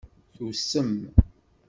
Tusem. 0.33 0.91